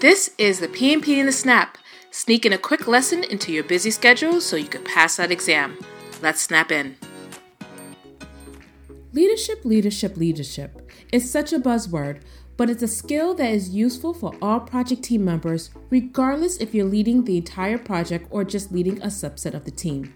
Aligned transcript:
This 0.00 0.30
is 0.38 0.60
the 0.60 0.68
PMP 0.68 1.18
in 1.18 1.26
the 1.26 1.32
Snap. 1.32 1.76
Sneak 2.12 2.46
in 2.46 2.52
a 2.52 2.58
quick 2.58 2.86
lesson 2.86 3.24
into 3.24 3.50
your 3.50 3.64
busy 3.64 3.90
schedule 3.90 4.40
so 4.40 4.54
you 4.54 4.68
can 4.68 4.84
pass 4.84 5.16
that 5.16 5.32
exam. 5.32 5.76
Let's 6.22 6.40
snap 6.40 6.70
in. 6.70 6.94
Leadership, 9.12 9.64
leadership, 9.64 10.16
leadership 10.16 10.88
is 11.10 11.28
such 11.28 11.52
a 11.52 11.58
buzzword, 11.58 12.22
but 12.56 12.70
it's 12.70 12.84
a 12.84 12.86
skill 12.86 13.34
that 13.34 13.50
is 13.50 13.70
useful 13.70 14.14
for 14.14 14.36
all 14.40 14.60
project 14.60 15.02
team 15.02 15.24
members, 15.24 15.70
regardless 15.90 16.58
if 16.58 16.72
you're 16.72 16.86
leading 16.86 17.24
the 17.24 17.38
entire 17.38 17.76
project 17.76 18.28
or 18.30 18.44
just 18.44 18.70
leading 18.70 19.02
a 19.02 19.08
subset 19.08 19.54
of 19.54 19.64
the 19.64 19.72
team. 19.72 20.14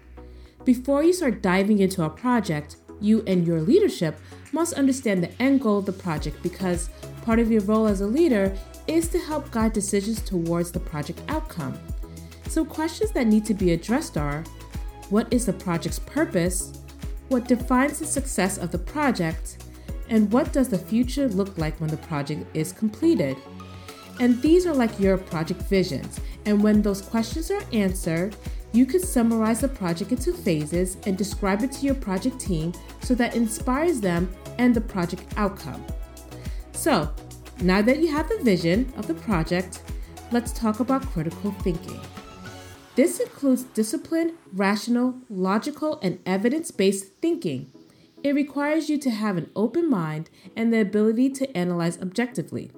Before 0.63 1.03
you 1.03 1.11
start 1.11 1.41
diving 1.41 1.79
into 1.79 2.05
a 2.05 2.09
project, 2.09 2.77
you 3.01 3.21
and 3.27 3.45
your 3.45 3.59
leadership 3.59 4.17
must 4.53 4.75
understand 4.75 5.21
the 5.21 5.41
end 5.41 5.59
goal 5.59 5.79
of 5.79 5.85
the 5.85 5.91
project 5.91 6.41
because 6.41 6.89
part 7.23 7.39
of 7.39 7.51
your 7.51 7.63
role 7.63 7.87
as 7.87 7.99
a 7.99 8.07
leader 8.07 8.57
is 8.87 9.07
to 9.09 9.19
help 9.19 9.51
guide 9.51 9.73
decisions 9.73 10.21
towards 10.21 10.71
the 10.71 10.79
project 10.79 11.21
outcome. 11.27 11.77
So, 12.49 12.65
questions 12.65 13.11
that 13.11 13.27
need 13.27 13.45
to 13.45 13.53
be 13.53 13.71
addressed 13.71 14.17
are 14.17 14.43
what 15.09 15.31
is 15.31 15.45
the 15.45 15.53
project's 15.53 15.99
purpose? 15.99 16.81
What 17.29 17.47
defines 17.47 17.99
the 17.99 18.05
success 18.05 18.57
of 18.57 18.71
the 18.71 18.77
project? 18.77 19.63
And 20.09 20.31
what 20.31 20.51
does 20.51 20.69
the 20.69 20.77
future 20.77 21.27
look 21.29 21.57
like 21.57 21.79
when 21.79 21.89
the 21.89 21.97
project 21.97 22.45
is 22.55 22.71
completed? 22.71 23.37
And 24.19 24.41
these 24.41 24.65
are 24.65 24.73
like 24.73 24.99
your 24.99 25.17
project 25.17 25.61
visions. 25.63 26.19
And 26.45 26.61
when 26.61 26.81
those 26.81 27.01
questions 27.01 27.49
are 27.49 27.63
answered, 27.71 28.35
you 28.73 28.85
could 28.85 29.01
summarize 29.01 29.61
the 29.61 29.67
project 29.67 30.11
into 30.11 30.33
phases 30.33 30.97
and 31.05 31.17
describe 31.17 31.61
it 31.63 31.71
to 31.73 31.85
your 31.85 31.95
project 31.95 32.39
team 32.39 32.73
so 33.01 33.15
that 33.15 33.35
inspires 33.35 34.01
them 34.01 34.31
and 34.57 34.75
the 34.75 34.81
project 34.81 35.25
outcome. 35.37 35.83
So, 36.71 37.11
now 37.61 37.81
that 37.81 37.99
you 37.99 38.09
have 38.09 38.29
the 38.29 38.39
vision 38.43 38.91
of 38.97 39.07
the 39.07 39.13
project, 39.13 39.81
let's 40.31 40.51
talk 40.51 40.79
about 40.79 41.05
critical 41.11 41.51
thinking. 41.51 41.99
This 42.95 43.19
includes 43.19 43.63
disciplined, 43.63 44.33
rational, 44.51 45.15
logical, 45.29 45.99
and 46.01 46.19
evidence 46.25 46.71
based 46.71 47.13
thinking. 47.21 47.71
It 48.23 48.35
requires 48.35 48.89
you 48.89 48.97
to 48.99 49.09
have 49.09 49.37
an 49.37 49.49
open 49.55 49.89
mind 49.89 50.29
and 50.55 50.71
the 50.71 50.79
ability 50.79 51.29
to 51.31 51.57
analyze 51.57 51.99
objectively. 52.01 52.71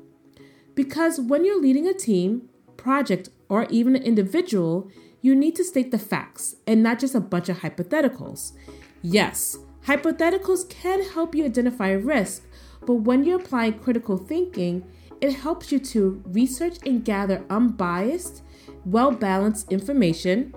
Because 0.73 1.19
when 1.19 1.45
you're 1.45 1.61
leading 1.61 1.87
a 1.87 1.93
team, 1.93 2.49
project, 2.77 3.29
or 3.49 3.65
even 3.69 3.95
an 3.95 4.03
individual, 4.03 4.89
you 5.21 5.35
need 5.35 5.55
to 5.55 5.63
state 5.63 5.91
the 5.91 5.99
facts 5.99 6.55
and 6.65 6.83
not 6.83 6.99
just 6.99 7.15
a 7.15 7.19
bunch 7.19 7.49
of 7.49 7.59
hypotheticals. 7.59 8.53
Yes, 9.01 9.57
hypotheticals 9.85 10.69
can 10.69 11.03
help 11.03 11.35
you 11.35 11.45
identify 11.45 11.91
risk, 11.91 12.43
but 12.85 12.95
when 12.95 13.23
you're 13.23 13.39
applying 13.39 13.79
critical 13.79 14.17
thinking, 14.17 14.85
it 15.21 15.33
helps 15.33 15.71
you 15.71 15.79
to 15.79 16.21
research 16.27 16.77
and 16.85 17.03
gather 17.03 17.43
unbiased, 17.49 18.43
well 18.85 19.11
balanced 19.11 19.71
information, 19.71 20.53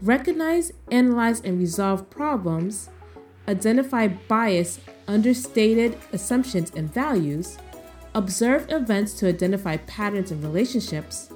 recognize, 0.00 0.72
analyze, 0.90 1.40
and 1.40 1.58
resolve 1.58 2.08
problems, 2.08 2.90
identify 3.48 4.08
bias, 4.08 4.80
understated 5.08 5.98
assumptions 6.12 6.72
and 6.74 6.92
values, 6.92 7.58
observe 8.14 8.66
events 8.70 9.14
to 9.14 9.28
identify 9.28 9.76
patterns 9.78 10.30
and 10.30 10.42
relationships, 10.42 11.30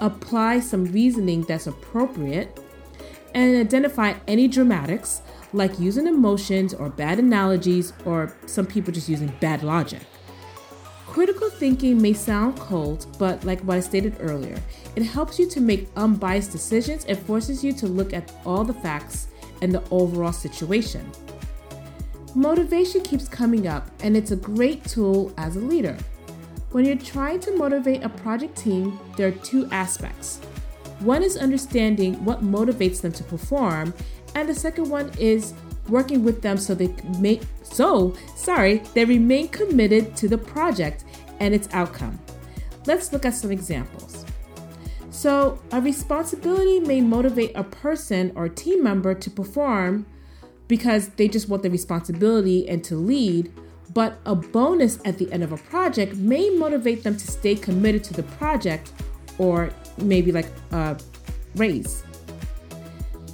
apply 0.00 0.60
some 0.60 0.84
reasoning 0.86 1.42
that's 1.42 1.66
appropriate, 1.66 2.60
and 3.34 3.56
identify 3.56 4.14
any 4.26 4.48
dramatics 4.48 5.22
like 5.52 5.78
using 5.78 6.06
emotions 6.06 6.74
or 6.74 6.88
bad 6.88 7.18
analogies, 7.18 7.92
or 8.04 8.34
some 8.46 8.66
people 8.66 8.92
just 8.92 9.08
using 9.08 9.32
bad 9.40 9.62
logic. 9.62 10.00
Critical 11.06 11.48
thinking 11.48 12.02
may 12.02 12.12
sound 12.12 12.58
cold, 12.58 13.06
but 13.20 13.44
like 13.44 13.60
what 13.60 13.76
I 13.76 13.80
stated 13.80 14.16
earlier, 14.18 14.60
it 14.96 15.04
helps 15.04 15.38
you 15.38 15.48
to 15.50 15.60
make 15.60 15.88
unbiased 15.94 16.50
decisions 16.50 17.04
and 17.04 17.16
forces 17.16 17.62
you 17.62 17.72
to 17.74 17.86
look 17.86 18.12
at 18.12 18.32
all 18.44 18.64
the 18.64 18.74
facts 18.74 19.28
and 19.62 19.72
the 19.72 19.82
overall 19.92 20.32
situation. 20.32 21.08
Motivation 22.34 23.00
keeps 23.02 23.28
coming 23.28 23.68
up, 23.68 23.88
and 24.02 24.16
it's 24.16 24.32
a 24.32 24.36
great 24.36 24.84
tool 24.84 25.32
as 25.36 25.54
a 25.54 25.60
leader. 25.60 25.96
When 26.72 26.84
you're 26.84 26.96
trying 26.96 27.38
to 27.40 27.56
motivate 27.56 28.02
a 28.02 28.08
project 28.08 28.56
team, 28.56 28.98
there 29.16 29.28
are 29.28 29.30
two 29.30 29.68
aspects. 29.70 30.40
One 31.00 31.22
is 31.22 31.36
understanding 31.36 32.24
what 32.24 32.42
motivates 32.42 33.00
them 33.00 33.12
to 33.12 33.24
perform, 33.24 33.94
and 34.34 34.48
the 34.48 34.54
second 34.54 34.88
one 34.88 35.10
is 35.18 35.54
working 35.88 36.24
with 36.24 36.40
them 36.40 36.56
so 36.56 36.74
they 36.74 36.94
make 37.18 37.42
so 37.62 38.14
sorry 38.36 38.78
they 38.94 39.04
remain 39.04 39.48
committed 39.48 40.16
to 40.16 40.28
the 40.28 40.38
project 40.38 41.04
and 41.40 41.54
its 41.54 41.68
outcome. 41.72 42.18
Let's 42.86 43.12
look 43.12 43.24
at 43.24 43.34
some 43.34 43.50
examples. 43.50 44.24
So, 45.10 45.60
a 45.70 45.80
responsibility 45.80 46.80
may 46.80 47.00
motivate 47.00 47.52
a 47.54 47.64
person 47.64 48.32
or 48.34 48.48
team 48.48 48.82
member 48.82 49.14
to 49.14 49.30
perform 49.30 50.06
because 50.66 51.08
they 51.10 51.28
just 51.28 51.48
want 51.48 51.62
the 51.62 51.70
responsibility 51.70 52.68
and 52.68 52.82
to 52.84 52.96
lead, 52.96 53.52
but 53.92 54.18
a 54.26 54.34
bonus 54.34 54.98
at 55.04 55.18
the 55.18 55.30
end 55.32 55.42
of 55.42 55.52
a 55.52 55.56
project 55.56 56.16
may 56.16 56.50
motivate 56.50 57.04
them 57.04 57.16
to 57.16 57.26
stay 57.26 57.54
committed 57.54 58.02
to 58.04 58.14
the 58.14 58.24
project 58.24 58.92
or 59.38 59.70
maybe 59.98 60.32
like 60.32 60.48
a 60.72 60.98
raise. 61.56 62.04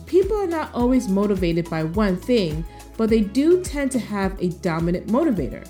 People 0.07 0.37
are 0.37 0.47
not 0.47 0.75
always 0.75 1.09
motivated 1.09 1.69
by 1.71 1.85
one 1.85 2.17
thing, 2.17 2.65
but 2.97 3.09
they 3.09 3.21
do 3.21 3.63
tend 3.63 3.91
to 3.93 3.99
have 3.99 4.41
a 4.43 4.49
dominant 4.49 5.07
motivator. 5.07 5.67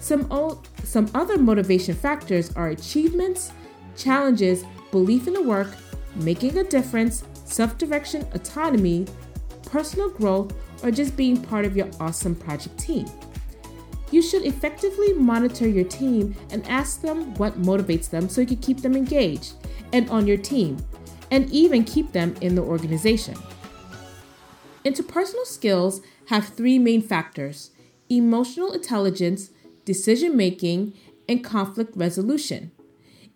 Some, 0.00 0.26
o- 0.30 0.62
some 0.84 1.10
other 1.14 1.38
motivation 1.38 1.94
factors 1.94 2.54
are 2.56 2.68
achievements, 2.68 3.52
challenges, 3.96 4.64
belief 4.90 5.26
in 5.26 5.34
the 5.34 5.42
work, 5.42 5.68
making 6.16 6.58
a 6.58 6.64
difference, 6.64 7.24
self 7.44 7.78
direction, 7.78 8.26
autonomy, 8.34 9.06
personal 9.66 10.10
growth, 10.10 10.52
or 10.84 10.90
just 10.90 11.16
being 11.16 11.40
part 11.40 11.64
of 11.64 11.76
your 11.76 11.88
awesome 12.00 12.34
project 12.34 12.78
team. 12.78 13.06
You 14.10 14.22
should 14.22 14.44
effectively 14.44 15.12
monitor 15.12 15.68
your 15.68 15.84
team 15.84 16.34
and 16.50 16.66
ask 16.68 17.00
them 17.00 17.34
what 17.34 17.60
motivates 17.62 18.10
them 18.10 18.28
so 18.28 18.40
you 18.40 18.46
can 18.46 18.56
keep 18.56 18.80
them 18.80 18.96
engaged 18.96 19.54
and 19.92 20.08
on 20.10 20.26
your 20.26 20.36
team, 20.36 20.78
and 21.30 21.50
even 21.50 21.84
keep 21.84 22.12
them 22.12 22.34
in 22.40 22.54
the 22.54 22.62
organization. 22.62 23.36
Interpersonal 24.84 25.44
skills 25.44 26.00
have 26.26 26.48
three 26.48 26.78
main 26.78 27.02
factors 27.02 27.70
emotional 28.08 28.72
intelligence, 28.72 29.50
decision 29.84 30.36
making, 30.36 30.92
and 31.28 31.44
conflict 31.44 31.96
resolution. 31.96 32.72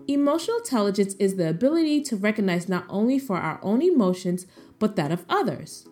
Emotional 0.09 0.59
intelligence 0.59 1.15
is 1.15 1.37
the 1.37 1.49
ability 1.49 2.03
to 2.03 2.17
recognize 2.17 2.69
not 2.69 2.85
only 2.89 3.19
for 3.19 3.37
our 3.37 3.59
own 3.63 3.81
emotions, 3.81 4.47
but 4.79 4.97
that 4.97 5.13
of 5.13 5.25
others. 5.29 5.87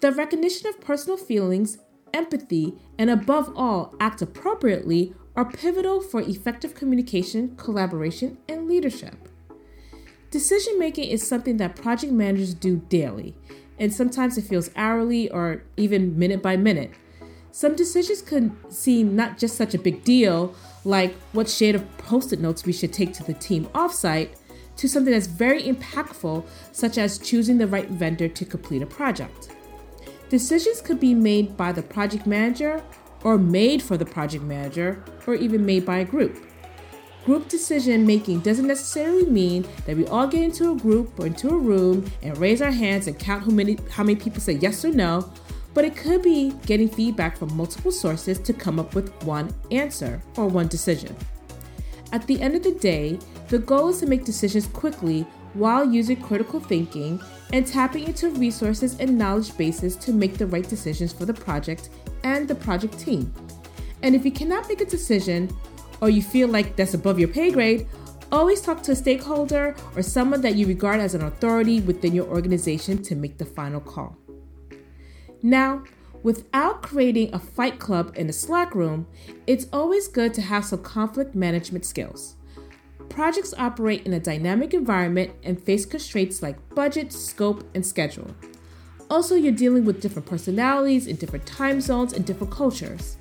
The 0.00 0.10
recognition 0.10 0.68
of 0.68 0.80
personal 0.80 1.16
feelings, 1.16 1.78
empathy, 2.12 2.74
and 2.98 3.10
above 3.10 3.52
all, 3.54 3.94
act 4.00 4.22
appropriately 4.22 5.14
are 5.36 5.44
pivotal 5.44 6.00
for 6.00 6.20
effective 6.20 6.74
communication, 6.74 7.56
collaboration, 7.56 8.38
and 8.48 8.68
leadership. 8.68 9.23
Decision 10.34 10.80
making 10.80 11.08
is 11.10 11.24
something 11.24 11.58
that 11.58 11.76
project 11.76 12.12
managers 12.12 12.54
do 12.54 12.78
daily 12.88 13.36
and 13.78 13.94
sometimes 13.94 14.36
it 14.36 14.42
feels 14.42 14.68
hourly 14.74 15.30
or 15.30 15.62
even 15.76 16.18
minute 16.18 16.42
by 16.42 16.56
minute. 16.56 16.90
Some 17.52 17.76
decisions 17.76 18.20
could 18.20 18.50
seem 18.68 19.14
not 19.14 19.38
just 19.38 19.56
such 19.56 19.74
a 19.74 19.78
big 19.78 20.02
deal, 20.02 20.52
like 20.84 21.14
what 21.34 21.48
shade 21.48 21.76
of 21.76 21.98
post 21.98 22.32
it 22.32 22.40
notes 22.40 22.64
we 22.64 22.72
should 22.72 22.92
take 22.92 23.12
to 23.12 23.22
the 23.22 23.34
team 23.34 23.66
offsite, 23.66 24.30
to 24.78 24.88
something 24.88 25.12
that's 25.12 25.28
very 25.28 25.62
impactful, 25.62 26.44
such 26.72 26.98
as 26.98 27.18
choosing 27.18 27.56
the 27.56 27.68
right 27.68 27.88
vendor 27.90 28.26
to 28.26 28.44
complete 28.44 28.82
a 28.82 28.86
project. 28.86 29.54
Decisions 30.30 30.80
could 30.80 30.98
be 30.98 31.14
made 31.14 31.56
by 31.56 31.70
the 31.70 31.82
project 31.82 32.26
manager, 32.26 32.82
or 33.22 33.38
made 33.38 33.80
for 33.80 33.96
the 33.96 34.04
project 34.04 34.42
manager, 34.42 35.00
or 35.28 35.36
even 35.36 35.64
made 35.64 35.86
by 35.86 35.98
a 35.98 36.04
group. 36.04 36.44
Group 37.24 37.48
decision 37.48 38.06
making 38.06 38.40
doesn't 38.40 38.66
necessarily 38.66 39.24
mean 39.24 39.66
that 39.86 39.96
we 39.96 40.06
all 40.08 40.26
get 40.26 40.42
into 40.42 40.72
a 40.72 40.76
group 40.76 41.18
or 41.18 41.26
into 41.26 41.48
a 41.48 41.56
room 41.56 42.04
and 42.22 42.36
raise 42.36 42.60
our 42.60 42.70
hands 42.70 43.06
and 43.06 43.18
count 43.18 43.44
how 43.44 43.50
many, 43.50 43.78
how 43.90 44.02
many 44.02 44.16
people 44.16 44.40
say 44.40 44.52
yes 44.54 44.84
or 44.84 44.92
no, 44.92 45.32
but 45.72 45.86
it 45.86 45.96
could 45.96 46.22
be 46.22 46.52
getting 46.66 46.88
feedback 46.88 47.38
from 47.38 47.56
multiple 47.56 47.90
sources 47.90 48.38
to 48.40 48.52
come 48.52 48.78
up 48.78 48.94
with 48.94 49.10
one 49.24 49.50
answer 49.70 50.20
or 50.36 50.46
one 50.46 50.68
decision. 50.68 51.16
At 52.12 52.26
the 52.26 52.40
end 52.42 52.56
of 52.56 52.62
the 52.62 52.74
day, 52.74 53.18
the 53.48 53.58
goal 53.58 53.88
is 53.88 54.00
to 54.00 54.06
make 54.06 54.24
decisions 54.24 54.66
quickly 54.66 55.26
while 55.54 55.84
using 55.84 56.20
critical 56.20 56.60
thinking 56.60 57.20
and 57.52 57.66
tapping 57.66 58.04
into 58.04 58.30
resources 58.30 59.00
and 59.00 59.16
knowledge 59.16 59.56
bases 59.56 59.96
to 59.96 60.12
make 60.12 60.36
the 60.36 60.46
right 60.46 60.68
decisions 60.68 61.12
for 61.12 61.24
the 61.24 61.34
project 61.34 61.88
and 62.22 62.46
the 62.46 62.54
project 62.54 62.98
team. 62.98 63.32
And 64.02 64.14
if 64.14 64.24
you 64.24 64.30
cannot 64.30 64.68
make 64.68 64.82
a 64.82 64.84
decision, 64.84 65.48
or 66.04 66.10
you 66.10 66.20
feel 66.20 66.48
like 66.48 66.76
that's 66.76 66.92
above 66.92 67.18
your 67.18 67.28
pay 67.28 67.50
grade, 67.50 67.86
always 68.30 68.60
talk 68.60 68.82
to 68.82 68.92
a 68.92 68.94
stakeholder 68.94 69.74
or 69.96 70.02
someone 70.02 70.42
that 70.42 70.54
you 70.54 70.66
regard 70.66 71.00
as 71.00 71.14
an 71.14 71.22
authority 71.22 71.80
within 71.80 72.14
your 72.14 72.26
organization 72.26 73.02
to 73.02 73.14
make 73.14 73.38
the 73.38 73.44
final 73.46 73.80
call. 73.80 74.14
Now, 75.42 75.82
without 76.22 76.82
creating 76.82 77.32
a 77.32 77.38
fight 77.38 77.78
club 77.78 78.12
in 78.16 78.26
the 78.26 78.34
Slack 78.34 78.74
room, 78.74 79.06
it's 79.46 79.66
always 79.72 80.06
good 80.06 80.34
to 80.34 80.42
have 80.42 80.66
some 80.66 80.82
conflict 80.82 81.34
management 81.34 81.86
skills. 81.86 82.36
Projects 83.08 83.54
operate 83.56 84.04
in 84.04 84.12
a 84.12 84.20
dynamic 84.20 84.74
environment 84.74 85.30
and 85.42 85.58
face 85.58 85.86
constraints 85.86 86.42
like 86.42 86.74
budget, 86.74 87.14
scope, 87.14 87.64
and 87.74 87.86
schedule. 87.86 88.34
Also, 89.08 89.36
you're 89.36 89.52
dealing 89.52 89.86
with 89.86 90.02
different 90.02 90.28
personalities 90.28 91.06
in 91.06 91.16
different 91.16 91.46
time 91.46 91.80
zones 91.80 92.12
and 92.12 92.26
different 92.26 92.52
cultures. 92.52 93.16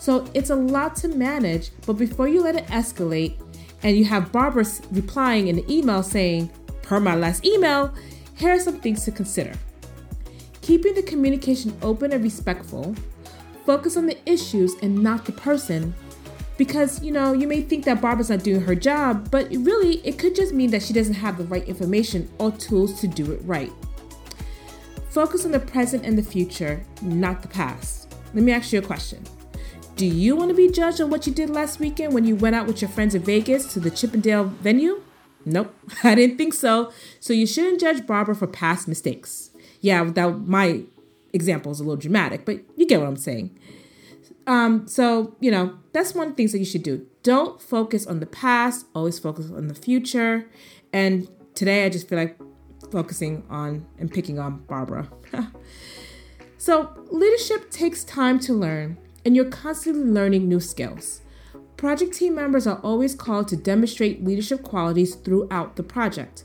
So 0.00 0.26
it's 0.32 0.48
a 0.48 0.56
lot 0.56 0.96
to 0.96 1.08
manage, 1.08 1.72
but 1.86 1.92
before 1.92 2.26
you 2.26 2.42
let 2.42 2.56
it 2.56 2.66
escalate 2.68 3.34
and 3.82 3.94
you 3.98 4.06
have 4.06 4.32
Barbara 4.32 4.64
replying 4.90 5.48
in 5.48 5.56
the 5.56 5.72
email 5.72 6.02
saying, 6.02 6.48
per 6.80 6.98
my 6.98 7.14
last 7.14 7.44
email, 7.44 7.92
here 8.34 8.50
are 8.50 8.58
some 8.58 8.80
things 8.80 9.04
to 9.04 9.12
consider. 9.12 9.52
Keeping 10.62 10.94
the 10.94 11.02
communication 11.02 11.76
open 11.82 12.14
and 12.14 12.24
respectful, 12.24 12.94
focus 13.66 13.98
on 13.98 14.06
the 14.06 14.16
issues 14.24 14.74
and 14.82 15.02
not 15.02 15.26
the 15.26 15.32
person 15.32 15.94
because 16.56 17.02
you 17.02 17.12
know 17.12 17.34
you 17.34 17.46
may 17.46 17.60
think 17.60 17.84
that 17.84 18.00
Barbara's 18.00 18.30
not 18.30 18.42
doing 18.42 18.62
her 18.62 18.74
job, 18.74 19.30
but 19.30 19.50
really 19.50 19.98
it 19.98 20.18
could 20.18 20.34
just 20.34 20.54
mean 20.54 20.70
that 20.70 20.82
she 20.82 20.94
doesn't 20.94 21.14
have 21.14 21.36
the 21.36 21.44
right 21.44 21.66
information 21.68 22.26
or 22.38 22.52
tools 22.52 22.98
to 23.02 23.06
do 23.06 23.32
it 23.32 23.40
right. 23.44 23.72
Focus 25.10 25.44
on 25.44 25.52
the 25.52 25.60
present 25.60 26.06
and 26.06 26.16
the 26.16 26.22
future, 26.22 26.82
not 27.02 27.42
the 27.42 27.48
past. 27.48 28.14
Let 28.32 28.44
me 28.44 28.52
ask 28.52 28.72
you 28.72 28.78
a 28.78 28.82
question. 28.82 29.22
Do 30.00 30.06
you 30.06 30.34
want 30.34 30.48
to 30.48 30.54
be 30.54 30.70
judged 30.70 30.98
on 31.02 31.10
what 31.10 31.26
you 31.26 31.32
did 31.34 31.50
last 31.50 31.78
weekend 31.78 32.14
when 32.14 32.24
you 32.24 32.34
went 32.34 32.56
out 32.56 32.66
with 32.66 32.80
your 32.80 32.88
friends 32.88 33.14
in 33.14 33.20
Vegas 33.20 33.70
to 33.74 33.80
the 33.80 33.90
Chippendale 33.90 34.44
venue? 34.44 35.02
Nope, 35.44 35.74
I 36.02 36.14
didn't 36.14 36.38
think 36.38 36.54
so. 36.54 36.90
So 37.20 37.34
you 37.34 37.46
shouldn't 37.46 37.82
judge 37.82 38.06
Barbara 38.06 38.34
for 38.34 38.46
past 38.46 38.88
mistakes. 38.88 39.50
Yeah, 39.82 40.02
that 40.04 40.38
my 40.46 40.84
example 41.34 41.70
is 41.70 41.80
a 41.80 41.82
little 41.82 41.98
dramatic, 41.98 42.46
but 42.46 42.60
you 42.76 42.86
get 42.86 42.98
what 42.98 43.08
I'm 43.08 43.16
saying. 43.18 43.58
Um, 44.46 44.88
so, 44.88 45.36
you 45.38 45.50
know, 45.50 45.78
that's 45.92 46.14
one 46.14 46.28
of 46.28 46.32
the 46.32 46.36
things 46.36 46.52
that 46.52 46.60
you 46.60 46.64
should 46.64 46.82
do. 46.82 47.06
Don't 47.22 47.60
focus 47.60 48.06
on 48.06 48.20
the 48.20 48.26
past, 48.26 48.86
always 48.94 49.18
focus 49.18 49.50
on 49.50 49.68
the 49.68 49.74
future. 49.74 50.46
And 50.94 51.28
today 51.54 51.84
I 51.84 51.90
just 51.90 52.08
feel 52.08 52.16
like 52.16 52.38
focusing 52.90 53.44
on 53.50 53.84
and 53.98 54.10
picking 54.10 54.38
on 54.38 54.60
Barbara. 54.60 55.10
so, 56.56 56.88
leadership 57.10 57.70
takes 57.70 58.02
time 58.02 58.40
to 58.40 58.54
learn, 58.54 58.96
and 59.24 59.36
you're 59.36 59.44
constantly 59.46 60.04
learning 60.04 60.48
new 60.48 60.60
skills. 60.60 61.22
Project 61.76 62.12
team 62.14 62.34
members 62.34 62.66
are 62.66 62.80
always 62.82 63.14
called 63.14 63.48
to 63.48 63.56
demonstrate 63.56 64.24
leadership 64.24 64.62
qualities 64.62 65.14
throughout 65.14 65.76
the 65.76 65.82
project. 65.82 66.44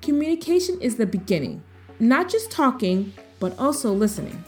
Communication 0.00 0.80
is 0.80 0.96
the 0.96 1.06
beginning, 1.06 1.62
not 1.98 2.28
just 2.28 2.50
talking, 2.50 3.12
but 3.40 3.58
also 3.58 3.92
listening. 3.92 4.44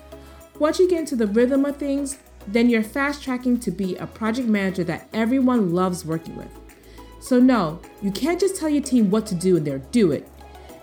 Once 0.59 0.79
you 0.79 0.89
get 0.89 1.01
into 1.01 1.17
the 1.17 1.27
rhythm 1.27 1.65
of 1.65 1.77
things, 1.77 2.19
then 2.47 2.71
you're 2.71 2.83
fast 2.83 3.23
tracking 3.23 3.59
to 3.61 3.71
be 3.71 3.97
a 3.97 4.07
project 4.07 4.49
manager 4.49 4.85
that 4.85 5.09
everyone 5.13 5.75
loves 5.75 6.05
working 6.05 6.37
with. 6.37 6.49
So, 7.21 7.39
no, 7.39 7.81
you 8.01 8.11
can't 8.11 8.41
just 8.41 8.57
tell 8.57 8.69
your 8.69 8.83
team 8.83 9.11
what 9.11 9.27
to 9.27 9.35
do 9.35 9.57
and 9.57 9.67
they'll 9.67 9.79
do 9.91 10.13
it. 10.13 10.29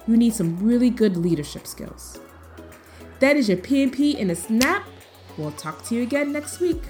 You 0.07 0.17
need 0.17 0.33
some 0.33 0.57
really 0.59 0.89
good 0.89 1.17
leadership 1.17 1.65
skills. 1.65 2.19
That 3.19 3.37
is 3.37 3.47
your 3.49 3.57
PMP 3.57 4.15
in 4.15 4.29
a 4.29 4.35
snap. 4.35 4.85
We'll 5.37 5.51
talk 5.51 5.83
to 5.85 5.95
you 5.95 6.03
again 6.03 6.31
next 6.31 6.59
week. 6.59 6.81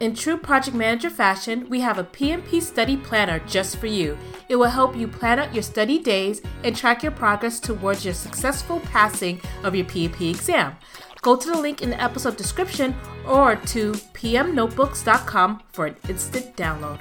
In 0.00 0.14
true 0.14 0.38
project 0.38 0.74
manager 0.74 1.10
fashion, 1.10 1.68
we 1.68 1.80
have 1.80 1.98
a 1.98 2.04
PMP 2.04 2.62
study 2.62 2.96
planner 2.96 3.38
just 3.40 3.76
for 3.76 3.86
you. 3.86 4.16
It 4.48 4.56
will 4.56 4.70
help 4.70 4.96
you 4.96 5.06
plan 5.06 5.38
out 5.38 5.52
your 5.52 5.62
study 5.62 5.98
days 5.98 6.40
and 6.64 6.74
track 6.74 7.02
your 7.02 7.12
progress 7.12 7.60
towards 7.60 8.02
your 8.02 8.14
successful 8.14 8.80
passing 8.80 9.42
of 9.62 9.74
your 9.74 9.84
PMP 9.84 10.30
exam. 10.30 10.74
Go 11.20 11.36
to 11.36 11.50
the 11.50 11.58
link 11.58 11.82
in 11.82 11.90
the 11.90 12.02
episode 12.02 12.38
description 12.38 12.94
or 13.28 13.56
to 13.56 13.92
pmnotebooks.com 13.92 15.62
for 15.70 15.84
an 15.84 15.96
instant 16.08 16.56
download. 16.56 17.00